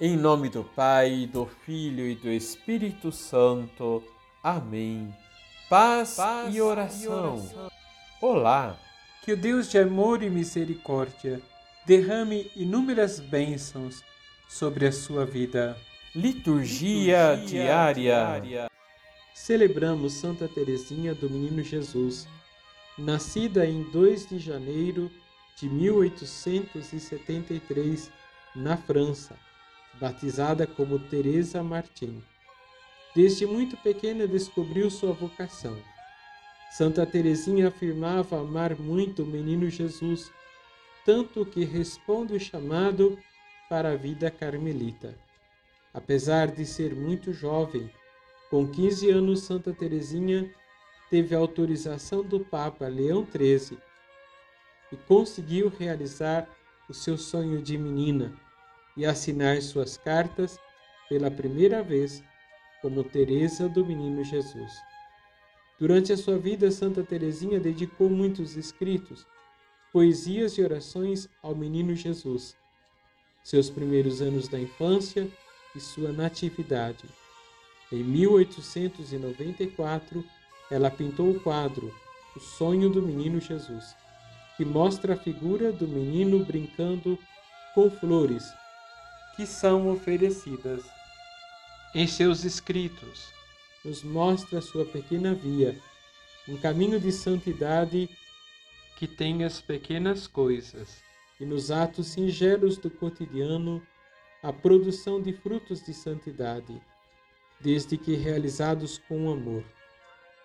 Em 0.00 0.16
nome 0.16 0.48
do 0.48 0.64
Pai, 0.64 1.28
do 1.32 1.46
Filho 1.46 2.04
e 2.04 2.16
do 2.16 2.28
Espírito 2.28 3.12
Santo. 3.12 4.02
Amém. 4.42 5.14
Paz, 5.70 6.16
Paz 6.16 6.52
e, 6.52 6.60
oração. 6.60 7.04
e 7.04 7.08
oração. 7.08 7.70
Olá. 8.20 8.76
Que 9.22 9.34
o 9.34 9.36
Deus 9.36 9.70
de 9.70 9.78
amor 9.78 10.24
e 10.24 10.28
misericórdia 10.28 11.40
derrame 11.86 12.50
inúmeras 12.56 13.20
bênçãos 13.20 14.02
sobre 14.48 14.84
a 14.84 14.90
sua 14.92 15.24
vida. 15.24 15.76
Liturgia, 16.12 17.34
Liturgia 17.34 17.62
diária. 17.62 17.94
diária. 17.94 18.68
Celebramos 19.32 20.14
Santa 20.14 20.48
Teresinha 20.48 21.14
do 21.14 21.30
Menino 21.30 21.62
Jesus, 21.62 22.26
nascida 22.98 23.64
em 23.64 23.84
2 23.92 24.28
de 24.28 24.40
janeiro 24.40 25.08
de 25.56 25.68
1873 25.68 28.10
na 28.56 28.76
França 28.76 29.38
batizada 30.00 30.66
como 30.66 30.98
Teresa 30.98 31.62
Martim. 31.62 32.22
Desde 33.14 33.46
muito 33.46 33.76
pequena 33.76 34.26
descobriu 34.26 34.90
sua 34.90 35.12
vocação. 35.12 35.76
Santa 36.70 37.06
Teresinha 37.06 37.68
afirmava 37.68 38.40
amar 38.40 38.76
muito 38.76 39.22
o 39.22 39.26
menino 39.26 39.70
Jesus, 39.70 40.32
tanto 41.04 41.46
que 41.46 41.64
responde 41.64 42.34
o 42.34 42.40
chamado 42.40 43.16
para 43.68 43.92
a 43.92 43.96
vida 43.96 44.30
carmelita. 44.30 45.16
Apesar 45.92 46.48
de 46.48 46.66
ser 46.66 46.94
muito 46.94 47.32
jovem, 47.32 47.88
com 48.50 48.66
15 48.66 49.10
anos 49.10 49.42
Santa 49.42 49.72
Teresinha 49.72 50.50
teve 51.08 51.34
autorização 51.34 52.24
do 52.24 52.40
Papa 52.40 52.88
Leão 52.88 53.24
XIII 53.24 53.78
e 54.90 54.96
conseguiu 54.96 55.68
realizar 55.68 56.48
o 56.88 56.94
seu 56.94 57.16
sonho 57.16 57.62
de 57.62 57.78
menina 57.78 58.34
e 58.96 59.04
assinar 59.04 59.60
suas 59.62 59.96
cartas 59.96 60.58
pela 61.08 61.28
primeira 61.30 61.82
vez 61.82 62.22
como 62.80 63.02
Teresa 63.02 63.68
do 63.68 63.84
Menino 63.84 64.22
Jesus. 64.24 64.72
Durante 65.78 66.12
a 66.12 66.16
sua 66.16 66.38
vida, 66.38 66.70
Santa 66.70 67.02
Teresinha 67.02 67.58
dedicou 67.58 68.08
muitos 68.08 68.56
escritos, 68.56 69.26
poesias 69.92 70.56
e 70.58 70.62
orações 70.62 71.28
ao 71.42 71.52
Menino 71.54 71.94
Jesus, 71.94 72.56
seus 73.42 73.70
primeiros 73.70 74.22
anos 74.22 74.46
da 74.48 74.60
infância 74.60 75.28
e 75.74 75.80
sua 75.80 76.12
natividade. 76.12 77.04
Em 77.90 78.04
1894, 78.04 80.24
ela 80.70 80.90
pintou 80.90 81.30
o 81.30 81.40
quadro 81.40 81.92
O 82.36 82.40
Sonho 82.40 82.88
do 82.88 83.02
Menino 83.02 83.40
Jesus, 83.40 83.96
que 84.56 84.64
mostra 84.64 85.14
a 85.14 85.16
figura 85.16 85.72
do 85.72 85.88
menino 85.88 86.44
brincando 86.44 87.18
com 87.74 87.90
flores 87.90 88.44
que 89.36 89.46
são 89.46 89.88
oferecidas. 89.90 90.82
Em 91.94 92.06
seus 92.06 92.44
escritos, 92.44 93.32
nos 93.84 94.02
mostra 94.02 94.60
sua 94.60 94.84
pequena 94.84 95.32
via, 95.34 95.78
um 96.48 96.56
caminho 96.56 96.98
de 96.98 97.12
santidade 97.12 98.10
que 98.96 99.06
tem 99.06 99.44
as 99.44 99.60
pequenas 99.60 100.26
coisas 100.26 101.04
e 101.38 101.44
nos 101.44 101.70
atos 101.70 102.06
singelos 102.08 102.78
do 102.78 102.90
cotidiano 102.90 103.80
a 104.42 104.52
produção 104.52 105.22
de 105.22 105.32
frutos 105.32 105.84
de 105.84 105.94
santidade, 105.94 106.82
desde 107.60 107.96
que 107.96 108.14
realizados 108.14 108.98
com 108.98 109.30
amor. 109.30 109.62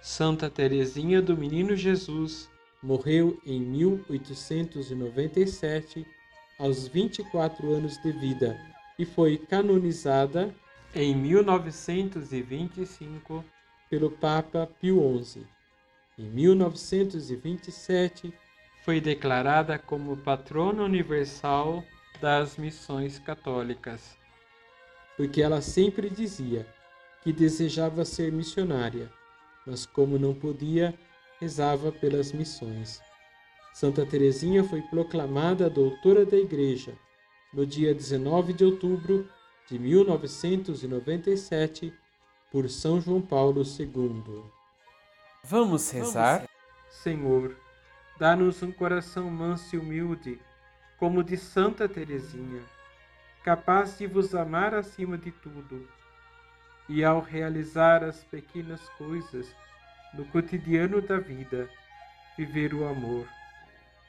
Santa 0.00 0.48
Teresinha 0.48 1.20
do 1.20 1.36
Menino 1.36 1.74
Jesus 1.76 2.48
morreu 2.82 3.38
em 3.44 3.60
1897 3.60 6.06
aos 6.58 6.88
24 6.88 7.70
anos 7.72 7.98
de 7.98 8.10
vida 8.12 8.71
e 8.98 9.04
foi 9.04 9.38
canonizada 9.38 10.52
em 10.94 11.14
1925 11.16 13.44
pelo 13.88 14.10
Papa 14.10 14.68
Pio 14.80 15.22
XI. 15.22 15.46
Em 16.18 16.24
1927, 16.24 18.34
foi 18.84 19.00
declarada 19.00 19.78
como 19.78 20.16
patrona 20.18 20.82
universal 20.82 21.84
das 22.20 22.56
missões 22.56 23.16
católicas, 23.18 24.18
porque 25.16 25.40
ela 25.40 25.60
sempre 25.60 26.10
dizia 26.10 26.66
que 27.22 27.32
desejava 27.32 28.04
ser 28.04 28.30
missionária, 28.30 29.10
mas 29.66 29.86
como 29.86 30.18
não 30.18 30.34
podia, 30.34 30.94
rezava 31.40 31.90
pelas 31.90 32.32
missões. 32.32 33.00
Santa 33.72 34.04
Teresinha 34.04 34.62
foi 34.62 34.82
proclamada 34.82 35.70
doutora 35.70 36.26
da 36.26 36.36
Igreja 36.36 36.92
no 37.52 37.66
dia 37.66 37.92
19 37.94 38.52
de 38.52 38.64
outubro 38.64 39.28
de 39.68 39.76
1997 39.78 41.92
por 42.50 42.68
São 42.70 43.00
João 43.00 43.20
Paulo 43.20 43.62
II. 43.62 44.42
Vamos 45.44 45.88
rezar? 45.90 46.48
Senhor, 46.88 47.56
dá-nos 48.18 48.62
um 48.62 48.72
coração 48.72 49.28
manso 49.30 49.76
e 49.76 49.78
humilde, 49.78 50.40
como 50.98 51.22
de 51.22 51.36
Santa 51.36 51.86
Teresinha, 51.88 52.62
capaz 53.44 53.98
de 53.98 54.06
vos 54.06 54.34
amar 54.34 54.74
acima 54.74 55.18
de 55.18 55.30
tudo, 55.32 55.86
e 56.88 57.04
ao 57.04 57.20
realizar 57.20 58.02
as 58.04 58.24
pequenas 58.24 58.88
coisas 58.90 59.54
no 60.14 60.24
cotidiano 60.26 61.02
da 61.02 61.18
vida, 61.18 61.68
viver 62.36 62.74
o 62.74 62.86
amor 62.86 63.26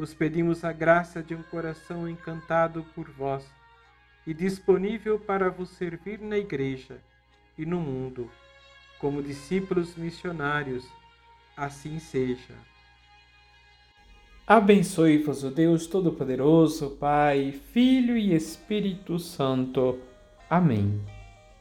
vos 0.00 0.14
pedimos 0.14 0.64
a 0.64 0.72
graça 0.72 1.22
de 1.22 1.34
um 1.34 1.42
coração 1.42 2.08
encantado 2.08 2.82
por 2.94 3.10
vós 3.10 3.44
e 4.26 4.32
disponível 4.32 5.18
para 5.18 5.50
vos 5.50 5.68
servir 5.72 6.18
na 6.18 6.38
Igreja 6.38 7.02
e 7.58 7.66
no 7.66 7.78
mundo, 7.78 8.30
como 8.98 9.22
discípulos 9.22 9.94
missionários. 9.96 10.88
Assim 11.54 11.98
seja. 11.98 12.54
Abençoe-vos 14.46 15.44
o 15.44 15.50
Deus 15.50 15.86
Todo-Poderoso, 15.86 16.96
Pai, 16.98 17.52
Filho 17.52 18.16
e 18.16 18.34
Espírito 18.34 19.18
Santo. 19.18 19.98
Amém. 20.48 20.98